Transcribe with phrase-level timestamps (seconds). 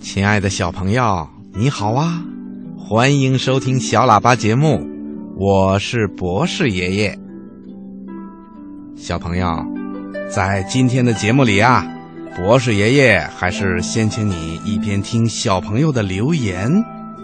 [0.00, 2.22] 亲爱的小朋友，你好啊！
[2.78, 4.80] 欢迎收听小喇叭节目，
[5.36, 7.18] 我是博士爷爷。
[8.94, 9.46] 小朋友，
[10.30, 11.86] 在今天的节目里啊，
[12.36, 16.70] 博士爷爷还是先请你一边听小朋友的留言，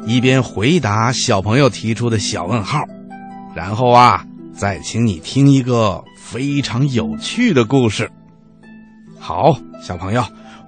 [0.07, 2.81] 一边回答小朋友提出的小问号，
[3.55, 8.11] 然后啊，再请你听一个非常有趣的故事。
[9.19, 10.25] 好，小朋友。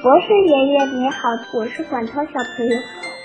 [0.00, 2.76] 博士爷爷你好，我是管涛小朋友，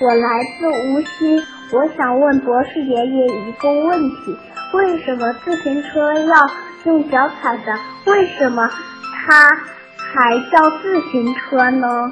[0.01, 4.35] 我来自无锡，我想问博士爷爷一个问题：
[4.73, 6.49] 为什么自行车要
[6.85, 7.77] 用脚踩的？
[8.11, 9.51] 为什么它
[9.97, 12.11] 还叫自行车呢？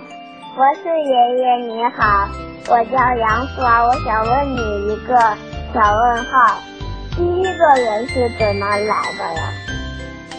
[0.55, 2.29] 博士爷爷你好，
[2.69, 5.15] 我叫杨华，我想问你一个
[5.73, 6.61] 小问号：
[7.15, 8.77] 第一个人是怎么来
[9.17, 9.41] 的呀？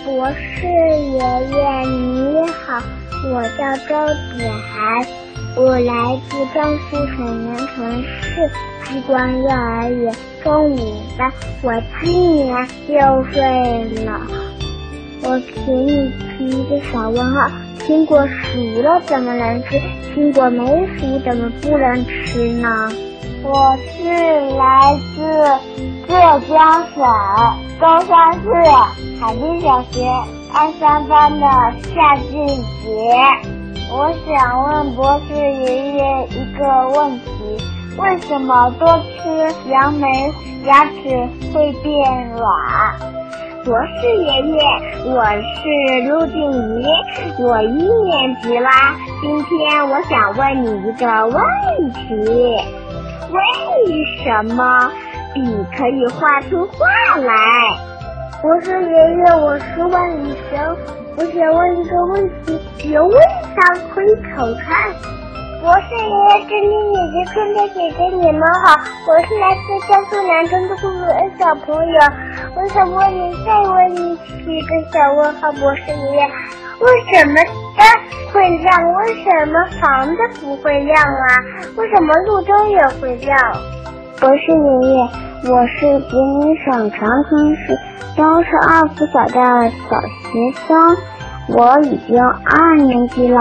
[0.05, 1.19] 博士爷
[1.51, 2.81] 爷你好。
[3.25, 3.95] 我叫周
[4.35, 5.07] 子涵，
[5.57, 8.51] 我来自江苏省盐城市
[8.83, 10.13] 开光幼儿园
[10.43, 11.33] 中五班，
[11.63, 11.73] 我
[12.03, 14.21] 今年六岁了。
[15.23, 19.81] 我给你提一个小问号：苹果熟了怎么能吃？
[20.17, 20.67] 苹果没
[20.99, 22.91] 熟怎么不能吃呢？
[23.45, 24.11] 我是
[24.57, 25.23] 来自
[26.09, 26.15] 浙
[26.49, 27.05] 江省
[27.81, 28.49] 舟山市
[29.21, 30.42] 海滨小学。
[30.55, 31.47] 二三班的
[31.95, 32.91] 夏俊杰，
[33.91, 37.57] 我想问博士爷爷一个问题：
[37.97, 40.31] 为什么多吃杨梅
[40.67, 42.45] 牙齿会变软？
[43.65, 44.63] 博士爷爷，
[45.07, 45.25] 我
[45.57, 45.63] 是
[46.07, 46.87] 陆静怡，
[47.43, 48.71] 我一年级啦。
[49.23, 51.43] 今天我想问你一个问
[51.95, 52.15] 题：
[53.31, 53.41] 为
[54.23, 54.91] 什么
[55.33, 55.41] 笔
[55.79, 57.33] 可以画出画来？
[58.41, 60.77] 博士爷爷，我是万里生，
[61.17, 63.15] 我想问一个问题：人为
[63.55, 64.05] 啥会
[64.35, 64.93] 口馋？
[65.61, 72.01] 博士爷爷，这里姐姐、春天姐姐，你们好，我是来自江苏南通的顾恩小朋友，
[72.57, 76.27] 我想问你，再问你一个小问号：博士爷爷，
[76.81, 77.35] 为什么
[77.77, 78.93] 灯会亮？
[78.95, 81.27] 为什么房子不会亮啊？
[81.77, 83.39] 为什么路灯也会亮？
[84.19, 85.09] 博士爷爷，
[85.45, 87.79] 我是吉林省长春市。
[88.15, 90.97] 都是二附小的小学生，
[91.49, 93.41] 我已经二年级了，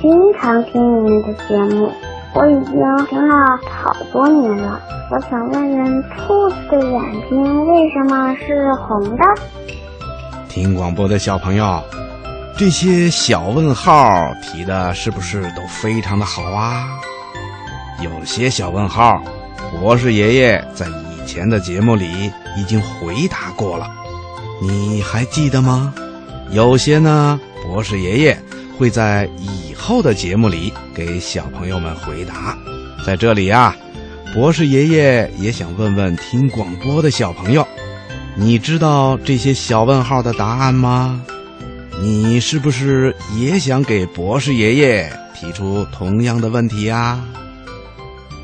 [0.00, 1.92] 经常听你们的节目，
[2.32, 3.34] 我已经听了
[3.70, 4.80] 好多年了。
[5.10, 9.24] 我想问问，兔子的眼睛为什么是红的？
[10.48, 11.82] 听广播的小朋友，
[12.56, 16.86] 这些小问号提的是不是都非常的好啊？
[18.02, 19.20] 有些小问号，
[19.78, 20.86] 博士爷爷在
[21.26, 23.90] 前的节目里已经回答过了。
[24.62, 25.92] 你还记得吗？
[26.50, 28.38] 有些呢，博士爷爷
[28.78, 32.56] 会在以后的节目里给小朋友们回答。
[33.04, 33.76] 在这里啊，
[34.32, 37.66] 博士爷爷也想问问听广播的小朋友，
[38.34, 41.20] 你知道这些小问号的答案吗？
[42.00, 47.20] 你是不是也想给博士爷爷提出同样的问题呀？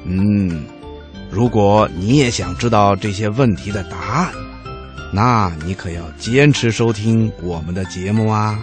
[0.04, 0.64] 嗯，
[1.32, 4.32] 如果你也想知道这些问题的答案。
[5.14, 8.62] 那你可要坚持收听我们的节目啊！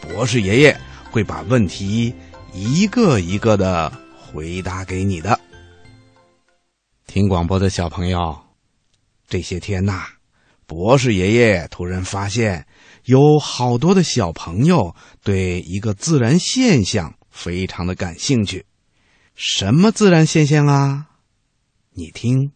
[0.00, 0.80] 博士爷爷
[1.10, 2.14] 会把问题
[2.52, 5.38] 一个一个的回答给你的。
[7.06, 8.36] 听广播的小朋友，
[9.28, 10.04] 这些天呐，
[10.66, 12.66] 博士爷爷突然发现，
[13.04, 18.66] 有好多的小朋友对一个自然现象非常的感兴趣。
[19.36, 21.06] 什么自然现象啊？
[21.98, 22.46] 你听。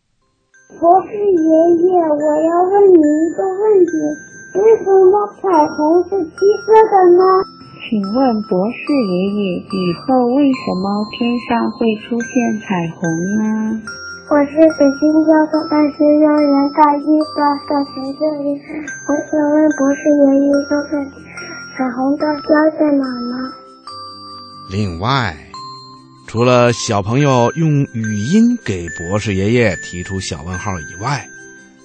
[0.79, 1.51] 博士爷
[1.83, 3.91] 爷，我要问你一个问题：
[4.55, 7.27] 为什么彩虹是七色的呢？
[7.83, 12.31] 请问博士爷爷，以后为什么天上会出现
[12.63, 13.03] 彩虹
[13.35, 13.83] 呢？
[14.31, 17.03] 我是北京交通大学幼儿园大一
[17.35, 21.19] 班的陈秀林，我想问博士爷爷一个问题：
[21.77, 23.35] 彩虹的家在哪呢？
[24.71, 25.35] 另外。
[26.33, 31.29] 除了小朋友用语音给博士爷爷提出小问号以外，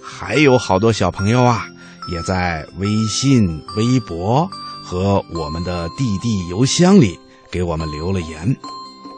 [0.02, 1.68] 还有好多小朋友啊，
[2.10, 4.50] 也在微信、微博
[4.82, 7.20] 和我们的弟弟邮箱里
[7.52, 8.56] 给我们留了言，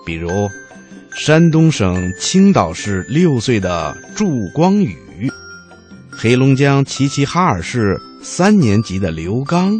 [0.04, 0.50] 比如
[1.16, 4.98] 山东省青岛市六岁的祝光宇，
[6.10, 9.80] 黑龙江齐齐哈尔市三年级的刘刚，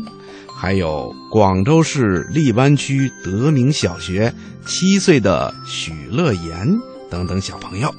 [0.62, 4.34] 还有广州市荔湾区德明小学
[4.66, 6.68] 七岁的许乐言
[7.10, 7.96] 等等小朋友，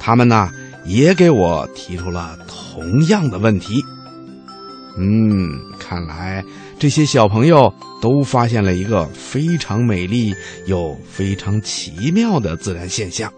[0.00, 0.50] 他们呢
[0.86, 3.84] 也给我提出了同样的问题。
[4.96, 6.42] 嗯，看来
[6.78, 10.34] 这些小朋友都发现了一个非常美丽
[10.64, 13.30] 又非常奇妙的自然现象。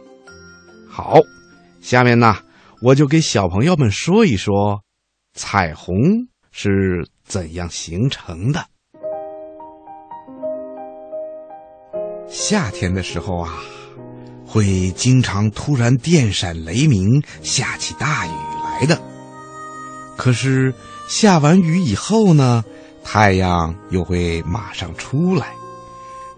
[0.88, 1.18] 好，
[1.80, 2.36] 下面呢，
[2.82, 4.80] 我就给小朋友们说一说
[5.34, 5.96] 彩虹
[6.52, 8.62] 是怎样形成的。
[12.28, 13.54] 夏天的时候啊，
[14.44, 18.30] 会经常突然电闪雷鸣，下起大雨
[18.62, 19.00] 来的。
[20.18, 20.74] 可是。
[21.10, 22.64] 下完雨以后呢，
[23.02, 25.48] 太阳又会马上出来。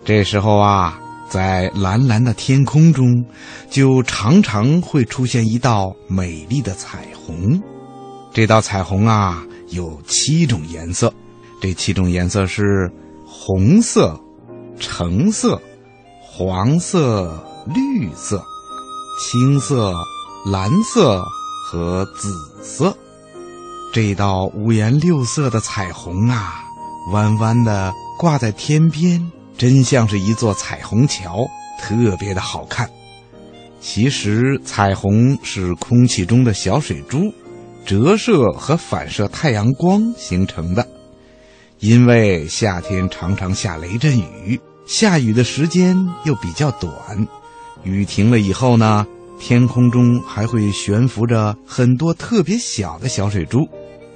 [0.03, 0.99] 这时候啊，
[1.29, 3.05] 在蓝蓝的天空中，
[3.69, 7.63] 就常常会出现一道美丽的彩虹。
[8.33, 11.13] 这道彩虹啊，有七种颜色。
[11.61, 12.91] 这七种颜色是
[13.27, 14.19] 红色、
[14.79, 15.61] 橙色、
[16.21, 18.43] 黄色、绿色、
[19.21, 19.95] 青色、
[20.47, 21.23] 蓝色
[21.65, 22.33] 和紫
[22.63, 22.97] 色。
[23.93, 26.65] 这道五颜六色的彩虹啊，
[27.13, 31.47] 弯弯的挂在天边，真像是一座彩虹桥，
[31.81, 32.89] 特别的好看。
[33.81, 37.33] 其实，彩虹是空气中的小水珠
[37.85, 40.87] 折射和反射太阳光形成的。
[41.81, 46.93] 因为夏天常常下雷阵雨，下雨的时间又比较短，
[47.83, 49.05] 雨停了以后呢，
[49.41, 53.69] 天空中还会悬浮着很多特别小的小水珠。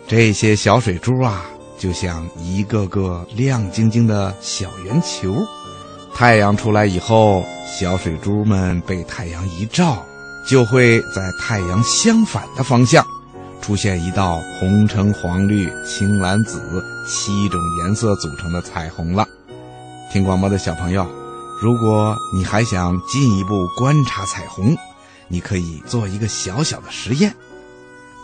[0.07, 1.45] 这些小水珠啊，
[1.77, 5.45] 就像一个个亮晶晶的小圆球。
[6.15, 10.03] 太阳出来以后，小水珠们被太阳一照，
[10.49, 13.05] 就会在太阳相反的方向，
[13.67, 19.27] 出现一道红、橙、黄、绿、青、蓝、紫七种颜色组成的彩虹了。
[20.13, 21.05] 听广播的小朋友，
[21.61, 24.77] 如果你还想进一步观察彩虹，
[25.27, 27.35] 你可以做一个小小的实验。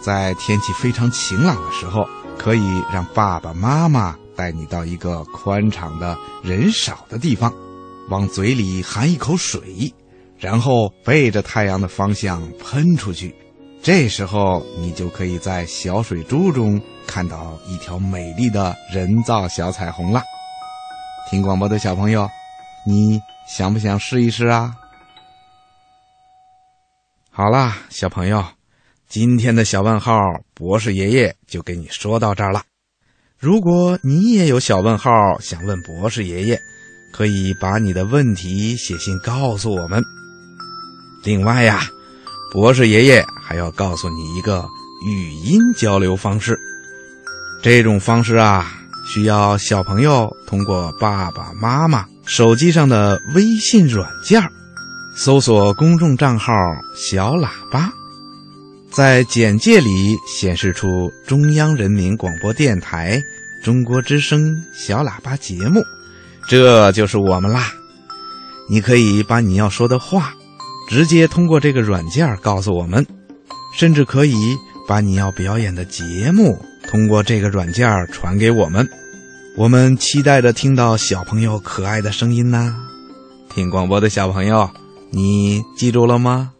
[0.00, 2.08] 在天气非常晴朗的时候，
[2.38, 7.52] 可以让爸爸妈妈带你到一个宽敞的人少的地方，
[8.08, 9.92] 往嘴里含一口水，
[10.38, 13.34] 然后背着太阳的方向喷出去。
[13.82, 20.22] 这时候，你就可以在小水珠中看到一条美丽的人造小彩虹了。
[21.28, 22.28] 听广播的小朋友，
[22.86, 24.72] 你想不想试一试啊？
[27.28, 28.44] 好啦，小朋友。
[29.08, 30.14] 今天的小问号，
[30.54, 32.62] 博士爷爷就给你说到这儿了。
[33.36, 36.58] 如果你也有小问号想问博士爷爷，
[37.12, 40.00] 可以把你的问题写信告诉我们。
[41.24, 41.80] 另外呀，
[42.52, 44.68] 博士爷爷还要告诉你一个
[45.06, 46.54] 语音交流方式。
[47.62, 48.74] 这种方式啊，
[49.06, 54.42] 需要小朋友通过爸爸妈妈手机上的微信软件
[55.16, 56.52] 搜索公众账号
[56.94, 57.90] “小喇叭”。
[58.92, 63.18] 在简介里显示出中央人民广播电台
[63.64, 65.82] 中国之声小喇叭节目，
[66.46, 67.72] 这就是我们啦。
[68.68, 70.34] 你可以把你要说的话
[70.92, 73.06] 直接通过这个软件告诉我们，
[73.74, 74.34] 甚至可以
[74.86, 78.86] 把你要表演的节目通过这个软件传给我们。
[79.56, 82.76] 我们期待着听到小朋友可爱的声音呢。
[83.54, 84.68] 听广播的小朋友，
[85.10, 86.52] 你记住了吗？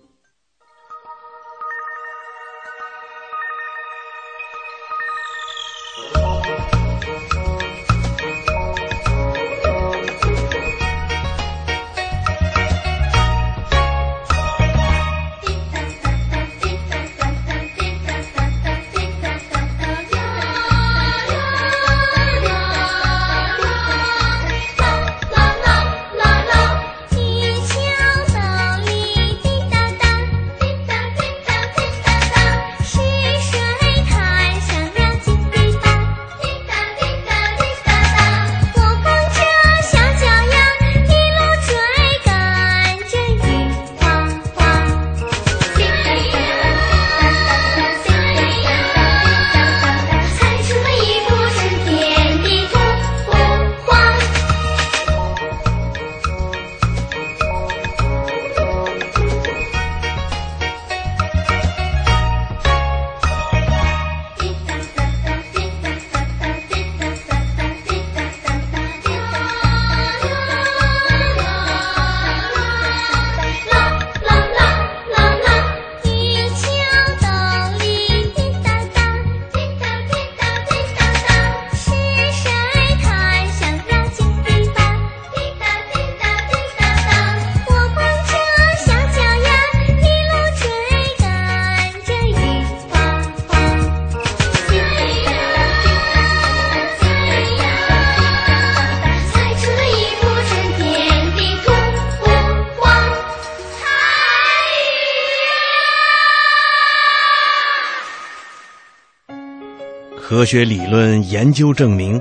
[110.43, 112.21] 科学理论研究证明，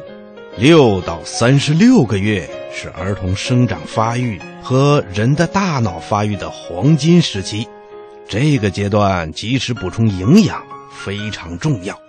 [0.56, 7.68] 六到三十六个月是儿童生长发育和人的大脑发育的黄金时期。
[8.28, 12.00] 这个阶段及时补充营养非常重要。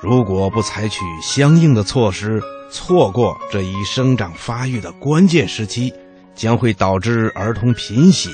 [0.00, 5.92] 如果不采取相应的措施，错过这一生长发育的关键时期，
[6.34, 8.30] 将会导致儿童贫血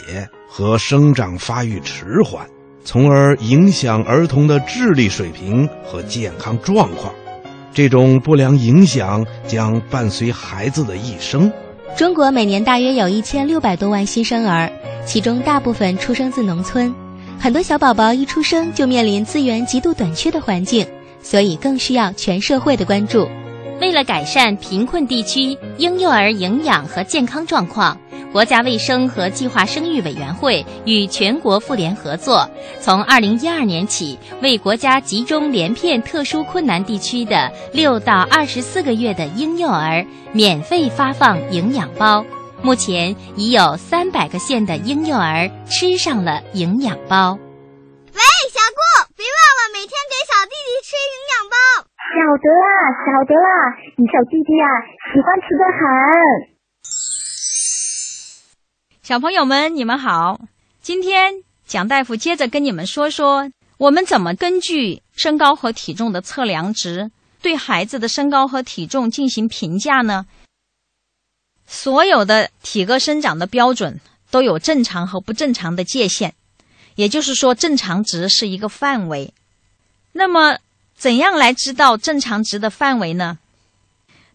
[0.49, 2.47] 和生长发育迟缓。
[2.85, 7.13] 从而影响儿童的智力水平和健康状况，
[7.75, 11.53] 这种不良影响将伴随孩子的一生。
[11.97, 14.71] 中国每年大约有一千六百多万新生儿，
[15.05, 16.95] 其中大部分出生自农村，
[17.39, 20.87] 很多小宝宝一出生就面临资源极度短缺的环境，
[21.21, 23.29] 所以更需要全社会的关注。
[23.81, 27.99] 为了改善贫困地区婴幼儿营养和健康状况。
[28.35, 32.51] 国家卫生和计划生育委员会与全国妇联合作，
[32.81, 42.27] 从二零一二年起，为国家集中连片特殊困难地区的六到二十四个月的婴幼儿免费发放营养包。
[42.61, 47.39] 目前已有三百个县的婴幼儿吃上了营养包。
[47.39, 51.87] 喂，小顾，别忘了每天给小弟弟吃营养包。
[51.87, 52.67] 晓得啦，
[53.07, 54.67] 晓得啦，你小弟弟啊，
[55.15, 56.54] 喜欢吃的很。
[59.05, 60.41] 小朋友们，你们好！
[60.81, 67.11] 今天蒋大夫接着跟你们说说，我们怎么根据身高和体重的测量值
[67.43, 70.25] 对孩子的身高和体重进行评价呢？
[71.67, 76.33] 所有的体格生长的标准都有正常和不正常的界限，
[76.95, 79.35] 也就是说，正常值是一个范围。
[80.13, 80.61] 那么，
[80.97, 83.39] 怎样来知道正常值的范围呢？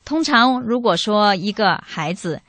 [0.06, 2.44] 通常，如果说一个孩子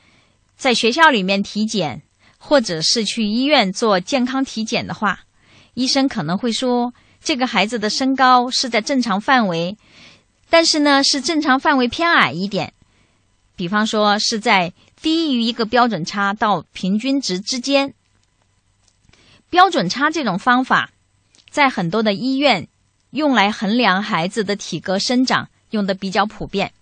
[0.59, 2.03] 在学校里面体检，
[2.43, 5.21] 或者是去医院做健康体检的话，
[5.75, 6.93] 医生可能会说
[7.23, 9.77] 这个孩子的身高是在正常范围，
[10.49, 12.73] 但是呢是正常范围偏矮一点，
[13.55, 17.93] 比方说是在低于一个标准差到平均值之间。
[19.51, 20.91] 标准差这种方法
[21.51, 22.69] 在很多的医院
[23.11, 26.73] 用来衡量孩子的体格生长用的比较普遍。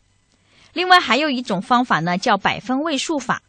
[0.72, 3.42] 另外还有一种方法呢，叫百分位数法。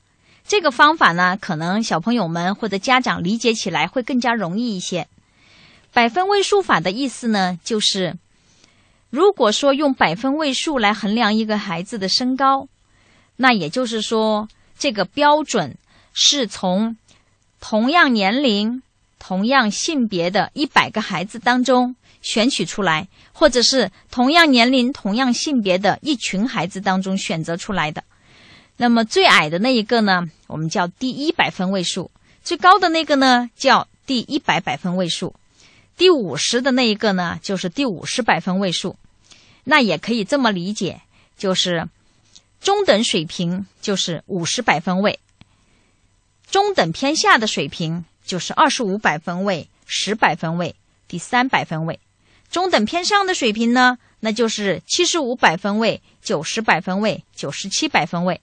[0.49, 5.07] 这个方法呢，可能小朋友们或者家长理解起来会更加容易一些。
[5.93, 8.17] 百分位数法的意思呢，就是
[9.11, 12.67] 如果说用百分位数来衡量一个孩子的身高，
[13.35, 15.77] 那也就是说，这个标准
[16.13, 16.97] 是从
[17.59, 18.81] 同样年龄、
[19.19, 28.03] 同样性别的一百个孩子当中选取出来，或者是同样年龄、同样性别的一群孩子当中选择出来的。
[28.77, 32.09] 那么最矮的那一个呢，我们叫第一百分位数；
[32.43, 35.35] 最高的那个呢，叫第一百百分位数；
[35.95, 38.97] 第五十的那一个呢，就是第五十百分位数。
[39.63, 41.01] 那也可以这么理解，
[41.37, 41.87] 就是
[42.59, 45.19] 中等水平就是五十百分位，
[46.49, 50.75] 中等偏下的水平就是二十五百分位、十百分位、
[51.07, 51.99] 第三百分位；
[52.49, 58.41] 中等偏上的水平呢，那就是七十五百分位、九十百分位、九十七百分位。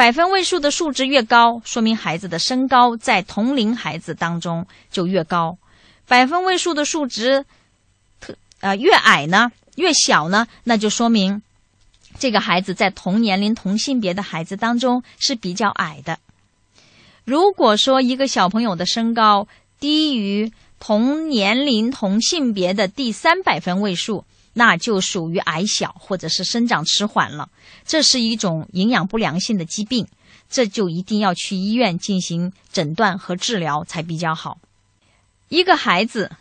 [0.00, 5.58] 百分位数的数值越高，说明孩子的身高在同龄孩子当中就越高；
[6.08, 7.44] 百分位数的数值
[8.18, 11.42] 特呃越矮呢，越小呢，那就说明
[12.18, 16.18] 这个孩子在同年龄同性别的孩子当中是比较矮的。
[17.26, 27.48] 如果说一个小朋友的身高低于同年龄同性别的第三百分位数，那就属于矮小或者是生长迟缓了，
[27.86, 30.06] 这是一种营养不良性的疾病，
[30.48, 34.58] 这就一定要去医院进行诊断和治疗才比较好。
[35.48, 36.32] 一个孩子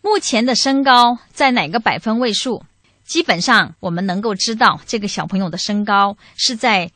[0.00, 2.64] 目前的身高在哪个百分位数，
[3.04, 6.92] 基本上我们能够知道这个小朋友的身高是在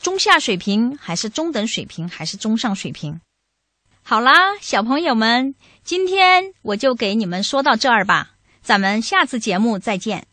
[0.00, 3.20] 中下水平，还是中等水平，还是中上水平。
[4.02, 5.54] 好啦，小朋友们，
[5.84, 8.30] 今天我就给你们说到这儿吧。
[8.62, 10.26] 咱们下次节目再见。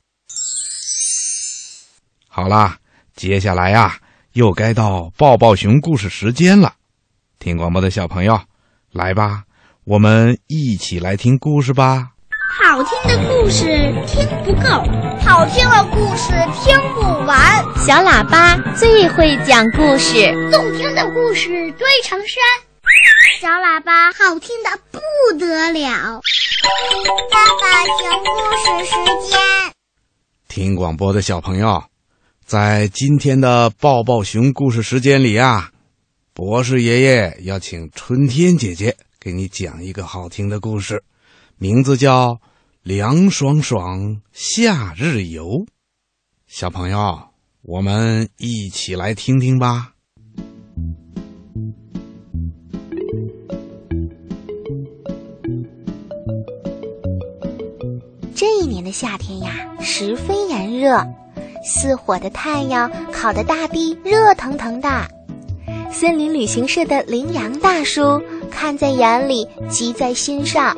[2.28, 2.78] 好啦，
[3.16, 4.00] 接下来呀，
[4.34, 6.74] 又该到抱抱熊故事时间了。
[7.40, 8.40] 听广播的小朋友，
[8.92, 9.44] 来吧，
[9.84, 12.12] 我们一起来听故事吧。
[12.62, 13.66] 好听的故事
[14.06, 14.70] 听不够，
[15.20, 16.32] 好听的故事
[16.64, 17.64] 听不完。
[17.78, 22.69] 小喇叭最会讲故事，动听的故事堆成山。
[23.40, 25.00] 小喇叭好听的不
[25.38, 26.22] 得了。
[27.32, 28.96] 爸爸熊故事时
[29.30, 29.40] 间，
[30.48, 31.84] 听广播的小朋友，
[32.46, 35.72] 在今天的抱抱熊故事时间里啊，
[36.34, 41.04] 博士爷爷要请春天姐姐给你讲一个好听的故事，
[41.58, 42.28] 名字叫
[42.84, 45.66] 《凉爽爽，夏日游。
[46.48, 47.30] 小朋友，
[47.62, 49.94] 我们一起来听听吧。
[58.80, 61.06] 年的夏天呀，十分炎热，
[61.66, 64.90] 似火的太阳烤得大地热腾腾的。
[65.92, 70.78] 森林旅行社的羚羊大叔看在眼里，急在心上。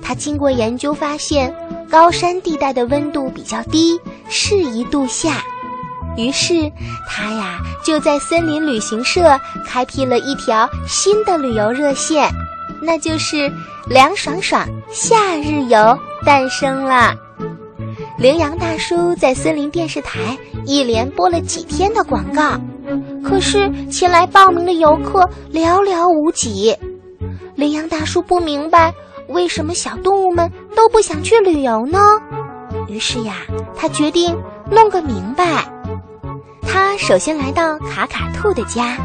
[0.00, 1.54] 他经过研究发现，
[1.90, 4.00] 高山地带的温度比较低，
[4.30, 5.44] 适宜度夏。
[6.16, 6.72] 于是
[7.06, 12.30] 他呀就在森林旅行社开辟了一条新的旅游热线，
[12.80, 13.52] 那就是
[13.86, 17.14] “凉爽爽夏日游”诞生了。
[18.18, 22.58] 羚羊大叔在森林电视台一连播了几天的广告，
[23.22, 26.74] 可是前来报名的游客寥寥无几。
[27.56, 28.92] 羚羊大叔不明白
[29.28, 31.98] 为什么小动物们都不想去旅游呢？
[32.88, 33.34] 于是呀，
[33.76, 34.34] 他决定
[34.70, 35.64] 弄个明白。
[36.62, 38.96] 他首先来到卡卡兔的家，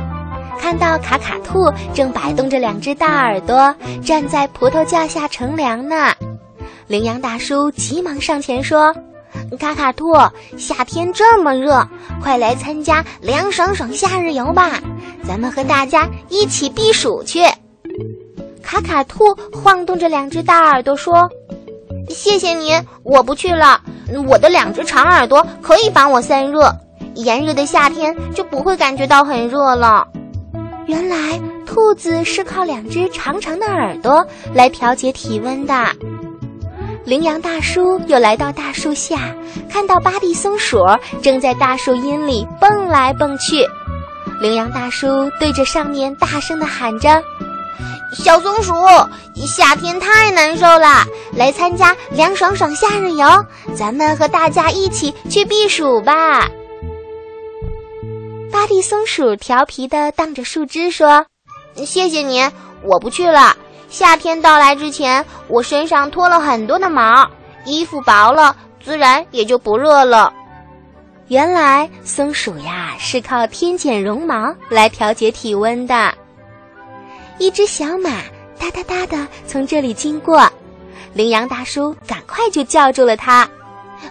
[0.57, 6.13] 看到卡卡兔正摆动着两只大耳朵，站在葡萄架下乘凉呢。
[6.91, 8.93] 羚羊大叔急忙上前说
[9.57, 10.11] ：“卡卡兔，
[10.57, 11.87] 夏天这么热，
[12.21, 14.71] 快来参加凉爽爽夏日游吧！
[15.25, 17.45] 咱们和大家一起避暑去。”
[18.61, 19.23] 卡卡兔
[19.53, 21.29] 晃动着两只大耳朵说
[22.11, 23.79] ：“谢谢您，我不去了。
[24.27, 26.75] 我的两只长耳朵可以帮我散热，
[27.15, 30.05] 炎热的夏天就不会感觉到很热了。”
[30.87, 35.73] 原来，兔子是靠两只长长的耳朵来调节体温的。
[37.03, 39.35] 羚羊大叔又来到大树下，
[39.69, 40.85] 看到巴蒂松鼠
[41.21, 43.67] 正在大树荫里蹦来蹦去。
[44.39, 47.23] 羚羊大叔对着上面大声地喊着
[48.13, 48.73] ：“小松鼠，
[49.35, 56.49] 夏天太难受了，来参加凉爽爽夏日游，咱们和大家一起去避暑吧。”
[58.51, 61.25] 巴蒂松鼠调皮地荡着树枝说
[61.75, 62.51] ：“谢谢您，
[62.83, 63.55] 我不去了。”
[63.91, 67.29] 夏天到来之前，我身上脱了很多的毛，
[67.65, 70.33] 衣服薄了，自然也就不热了。
[71.27, 76.13] 原来松鼠呀是靠添减绒毛来调节体温的。
[77.37, 78.09] 一只小马
[78.57, 80.49] 哒哒哒的从这里经过，
[81.13, 83.45] 羚羊大叔赶快就叫住了它：“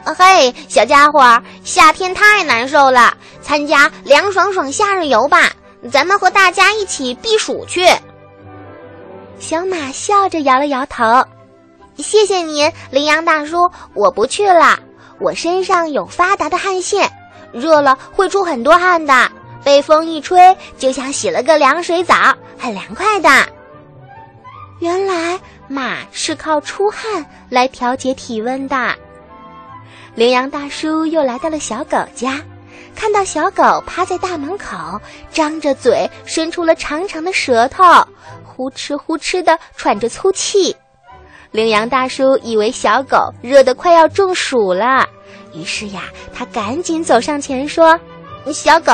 [0.05, 5.51] 嘿，小家伙，夏天太难受了，参加凉爽爽夏日游吧，
[5.91, 7.89] 咱们和大家一起避暑去。”
[9.41, 11.03] 小马笑着摇了摇头，
[11.97, 14.79] 谢谢您，羚羊大叔，我不去了。
[15.19, 17.11] 我身上有发达的汗腺，
[17.51, 19.33] 热了会出很多汗的，
[19.65, 22.15] 被风一吹，就像洗了个凉水澡，
[22.59, 23.31] 很凉快的。
[24.79, 28.95] 原来马是靠出汗来调节体温的。
[30.15, 32.41] 羚羊大叔又来到了小狗家，
[32.95, 35.01] 看到小狗趴在大门口，
[35.33, 37.83] 张着嘴，伸出了长长的舌头。
[38.61, 40.77] 呼哧呼哧的喘着粗气，
[41.51, 45.09] 羚羊大叔以为小狗热得快要中暑了，
[45.55, 46.03] 于是呀，
[46.35, 47.99] 他赶紧走上前说
[48.53, 48.93] ：“小狗，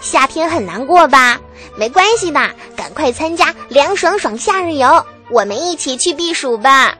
[0.00, 1.38] 夏天很难过吧？
[1.76, 2.40] 没关系的，
[2.74, 6.92] 赶快参加凉爽爽夏日游，我们一起去避暑吧。”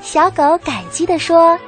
[0.00, 1.58] 小狗感激地说：“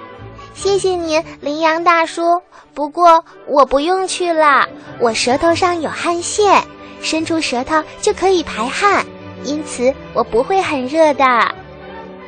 [0.57, 2.41] 谢谢你，羚羊大叔。
[2.73, 4.67] 不过我不用去了，
[4.99, 6.65] 我舌头上有汗腺，
[7.03, 9.05] 伸出舌头就可以排汗。”
[9.45, 11.25] 因此，我不会很热的。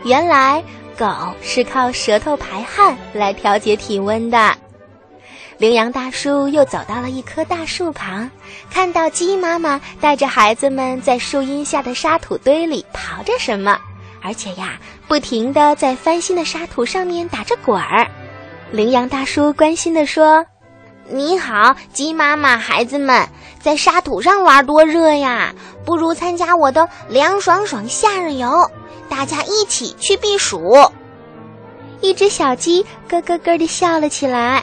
[0.05, 0.62] 原来，
[0.97, 1.07] 狗
[1.42, 4.55] 是靠舌头排汗来调节体温的。
[5.57, 8.31] 羚羊大叔又走到了一棵大树旁，
[8.71, 13.77] 看到鸡妈妈带着孩子们在树荫下的沙土堆里刨着什么，
[14.23, 18.07] 而且呀，不停地在翻新的沙土上面打着滚儿。
[18.71, 20.47] 羚羊大叔关心地说
[21.09, 23.29] ：“你好，鸡妈妈，孩子们。”
[23.61, 25.53] 在沙土上玩多热呀！
[25.85, 28.71] 不如参加我的凉爽爽夏日游，
[29.09, 30.90] 大家一起去避暑。
[32.01, 34.62] 一只小鸡咯咯咯地笑了起来。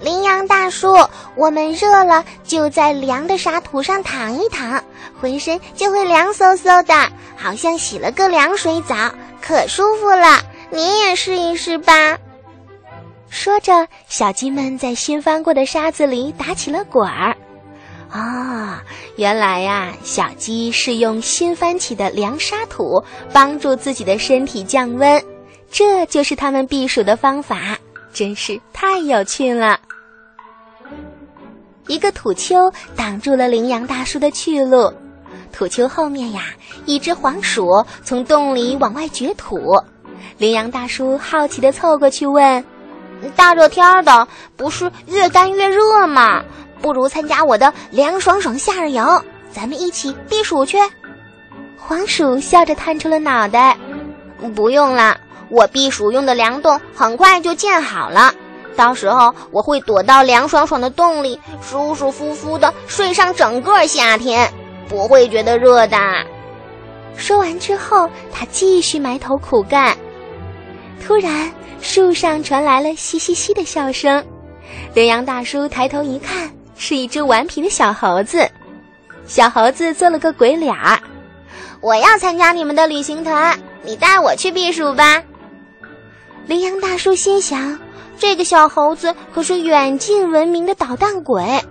[0.00, 0.96] 羚羊大叔，
[1.34, 4.84] 我们热了就在凉的沙土上躺一躺，
[5.20, 6.94] 浑身就会凉飕飕的，
[7.36, 8.94] 好像洗了个凉水澡，
[9.42, 10.40] 可舒服了。
[10.70, 12.16] 你也试一试吧。
[13.30, 17.34] 说着，小鸡们在新翻过的沙子里打起了滚儿。
[18.10, 18.82] 啊，
[19.16, 25.22] 原来呀，小鸡是用新翻起的凉沙土帮助自己的身体降温，
[25.70, 27.78] 这就是它们避暑的方法，
[28.12, 29.78] 真是太有趣了。
[31.86, 34.92] 一个土丘挡住了羚羊大叔的去路，
[35.52, 36.46] 土丘后面呀，
[36.84, 39.80] 一只黄鼠从洞里往外掘土，
[40.36, 42.64] 羚羊大叔好奇地凑过去问
[43.36, 46.42] ：“大热天的，不是越干越热吗？
[46.80, 49.04] 不如参加我的凉爽爽夏日营，
[49.52, 50.78] 咱们一起避暑去。”
[51.76, 53.76] 黄鼠笑着探出了脑袋
[54.54, 55.18] ：“不用了，
[55.50, 58.32] 我避暑用的凉洞很快就建好了，
[58.76, 64.50] 到时候我会躲到凉爽爽的洞里，舒舒服服的睡上整个夏天，
[64.88, 65.98] 不会觉得热的。”
[67.16, 69.94] 说完之后，他继续埋头苦干。
[71.00, 74.24] 突然，树上传来了嘻嘻嘻的笑声。
[74.94, 78.48] 羚羊大叔抬头一看，是一只顽皮的小猴子。
[79.26, 80.98] 小猴子做了个鬼脸儿
[81.80, 85.22] ：“我要参加你们的旅行团，你带我去避暑吧。”
[86.46, 87.78] 羚羊大叔心想
[88.18, 91.62] ：“这个小猴子可是远近闻名的捣蛋鬼，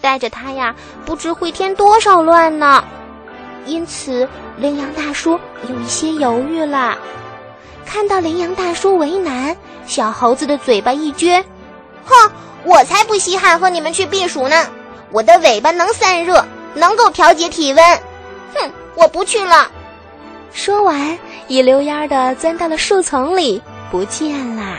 [0.00, 2.84] 带着他呀，不知会添多少乱呢。”
[3.66, 6.96] 因此，羚羊大叔有一些犹豫了。
[7.86, 11.42] 看到羚羊大叔为难，小猴子的嘴巴一撅
[12.04, 12.30] ：“哼，
[12.64, 14.66] 我才不稀罕和你们去避暑呢！
[15.10, 16.44] 我的尾巴能散热，
[16.74, 17.84] 能够调节体温。
[18.54, 19.70] 哼，我不去了。”
[20.52, 21.16] 说完，
[21.48, 24.78] 一溜烟的钻到了树丛里，不见了。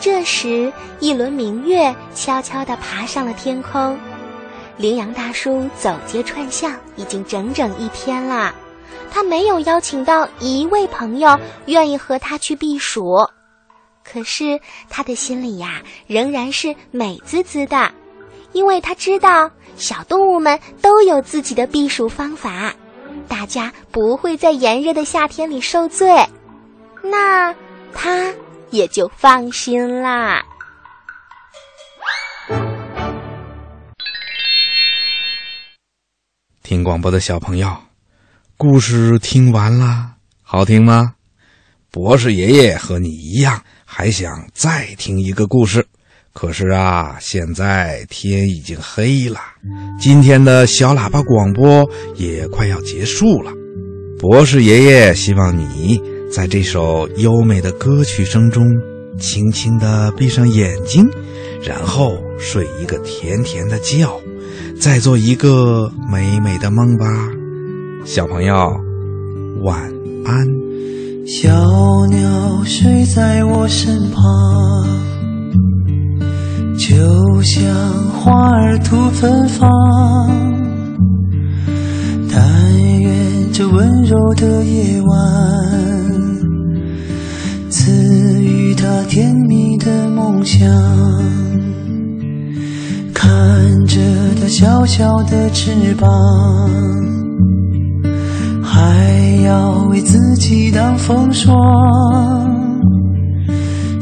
[0.00, 3.98] 这时，一轮明月悄悄地爬上了天空。
[4.76, 8.54] 羚羊大叔走街串巷已经整整一天了，
[9.10, 13.16] 他没有邀请到一位朋友愿意和他去避暑，
[14.04, 17.92] 可是他的心里呀仍然是美滋滋的，
[18.52, 22.74] 因为他知道小动物们都有自己的避暑方法，
[23.28, 26.26] 大家不会在炎热的夏天里受罪，
[27.02, 27.54] 那
[27.92, 28.32] 他
[28.70, 30.42] 也就放心啦。
[36.62, 37.76] 听广播的小朋友，
[38.62, 41.14] 故事听完了，好听吗？
[41.90, 45.84] 博士爷爷和你一样，还想再听一个故事。
[46.32, 49.40] 可是啊，现在天已经黑了，
[49.98, 53.50] 今天的小喇叭广播也快要结束了。
[54.20, 56.00] 博士爷爷希望你
[56.32, 58.64] 在这首优美的歌曲声中，
[59.18, 61.04] 轻轻的闭上眼睛，
[61.64, 64.06] 然后睡一个甜甜的觉。
[64.78, 67.06] 再做一个美美的梦吧，
[68.04, 68.54] 小朋友，
[69.62, 69.80] 晚
[70.24, 70.44] 安。
[71.24, 71.48] 小
[72.08, 74.22] 鸟睡在我身旁，
[76.76, 77.64] 就像
[78.10, 79.70] 花儿吐芬芳。
[82.30, 85.10] 但愿这温柔的夜晚，
[87.70, 90.68] 赐予它甜蜜的梦想。
[93.14, 94.00] 看着
[94.40, 96.10] 它小小的翅膀，
[98.92, 101.50] 还要为自己挡风霜，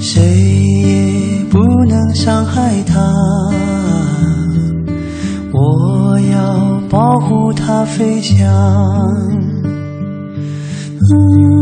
[0.01, 3.01] 谁也不能伤害他。
[5.53, 8.49] 我要保护它飞翔。
[10.99, 11.60] 嗯。